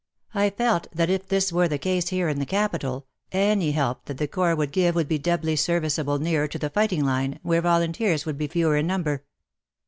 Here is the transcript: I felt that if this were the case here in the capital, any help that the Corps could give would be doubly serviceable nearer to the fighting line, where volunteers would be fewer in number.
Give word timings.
I 0.33 0.49
felt 0.49 0.87
that 0.95 1.11
if 1.11 1.27
this 1.27 1.53
were 1.53 1.67
the 1.67 1.77
case 1.77 2.09
here 2.09 2.27
in 2.27 2.39
the 2.39 2.45
capital, 2.47 3.05
any 3.31 3.69
help 3.73 4.05
that 4.05 4.17
the 4.17 4.27
Corps 4.27 4.55
could 4.55 4.71
give 4.71 4.95
would 4.95 5.07
be 5.07 5.19
doubly 5.19 5.55
serviceable 5.55 6.17
nearer 6.17 6.47
to 6.47 6.57
the 6.57 6.71
fighting 6.71 7.05
line, 7.05 7.37
where 7.43 7.61
volunteers 7.61 8.25
would 8.25 8.39
be 8.39 8.47
fewer 8.47 8.75
in 8.77 8.87
number. 8.87 9.25